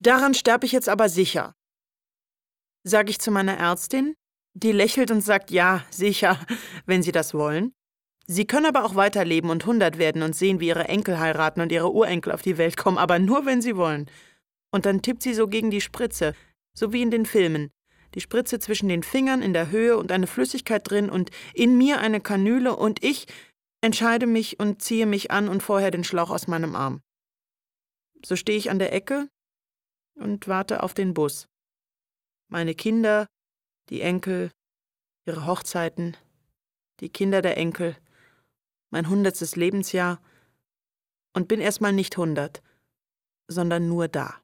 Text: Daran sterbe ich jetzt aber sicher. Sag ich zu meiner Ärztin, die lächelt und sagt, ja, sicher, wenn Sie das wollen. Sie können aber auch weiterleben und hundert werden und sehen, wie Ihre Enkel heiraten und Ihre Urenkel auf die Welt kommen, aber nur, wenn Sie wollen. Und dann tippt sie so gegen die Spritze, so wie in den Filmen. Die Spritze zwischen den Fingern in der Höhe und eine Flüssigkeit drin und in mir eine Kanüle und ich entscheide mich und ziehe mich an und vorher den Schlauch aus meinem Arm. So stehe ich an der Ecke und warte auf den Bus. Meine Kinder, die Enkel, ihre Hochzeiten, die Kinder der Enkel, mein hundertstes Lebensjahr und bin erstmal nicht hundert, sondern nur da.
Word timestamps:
Daran 0.00 0.34
sterbe 0.34 0.66
ich 0.66 0.72
jetzt 0.72 0.88
aber 0.88 1.08
sicher. 1.08 1.54
Sag 2.84 3.10
ich 3.10 3.18
zu 3.18 3.30
meiner 3.30 3.56
Ärztin, 3.56 4.14
die 4.54 4.72
lächelt 4.72 5.10
und 5.10 5.20
sagt, 5.20 5.50
ja, 5.50 5.84
sicher, 5.90 6.38
wenn 6.86 7.02
Sie 7.02 7.12
das 7.12 7.34
wollen. 7.34 7.72
Sie 8.26 8.46
können 8.46 8.66
aber 8.66 8.84
auch 8.84 8.94
weiterleben 8.94 9.50
und 9.50 9.64
hundert 9.66 9.98
werden 9.98 10.22
und 10.22 10.36
sehen, 10.36 10.60
wie 10.60 10.68
Ihre 10.68 10.86
Enkel 10.86 11.18
heiraten 11.18 11.60
und 11.60 11.72
Ihre 11.72 11.92
Urenkel 11.92 12.32
auf 12.32 12.42
die 12.42 12.58
Welt 12.58 12.76
kommen, 12.76 12.98
aber 12.98 13.18
nur, 13.18 13.46
wenn 13.46 13.62
Sie 13.62 13.76
wollen. 13.76 14.10
Und 14.70 14.86
dann 14.86 15.02
tippt 15.02 15.22
sie 15.22 15.34
so 15.34 15.48
gegen 15.48 15.70
die 15.70 15.80
Spritze, 15.80 16.34
so 16.74 16.92
wie 16.92 17.02
in 17.02 17.10
den 17.10 17.24
Filmen. 17.26 17.70
Die 18.14 18.20
Spritze 18.20 18.58
zwischen 18.58 18.88
den 18.88 19.02
Fingern 19.02 19.42
in 19.42 19.52
der 19.52 19.70
Höhe 19.70 19.96
und 19.96 20.12
eine 20.12 20.26
Flüssigkeit 20.26 20.88
drin 20.88 21.10
und 21.10 21.30
in 21.54 21.76
mir 21.78 22.00
eine 22.00 22.20
Kanüle 22.20 22.76
und 22.76 23.02
ich 23.02 23.26
entscheide 23.80 24.26
mich 24.26 24.60
und 24.60 24.82
ziehe 24.82 25.06
mich 25.06 25.30
an 25.30 25.48
und 25.48 25.62
vorher 25.62 25.90
den 25.90 26.04
Schlauch 26.04 26.30
aus 26.30 26.46
meinem 26.48 26.74
Arm. 26.76 27.00
So 28.24 28.36
stehe 28.36 28.58
ich 28.58 28.70
an 28.70 28.78
der 28.78 28.92
Ecke 28.92 29.28
und 30.18 30.48
warte 30.48 30.82
auf 30.82 30.94
den 30.94 31.14
Bus. 31.14 31.48
Meine 32.48 32.74
Kinder, 32.74 33.26
die 33.88 34.00
Enkel, 34.00 34.50
ihre 35.26 35.46
Hochzeiten, 35.46 36.16
die 37.00 37.08
Kinder 37.08 37.42
der 37.42 37.56
Enkel, 37.56 37.96
mein 38.90 39.08
hundertstes 39.08 39.56
Lebensjahr 39.56 40.20
und 41.34 41.48
bin 41.48 41.60
erstmal 41.60 41.92
nicht 41.92 42.16
hundert, 42.16 42.62
sondern 43.48 43.88
nur 43.88 44.08
da. 44.08 44.42